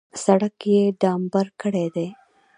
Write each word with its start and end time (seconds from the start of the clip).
سړک 0.23 0.57
یې 0.73 0.81
ډامبر 1.01 1.47
کړی 1.61 1.85
دی. 1.95 2.07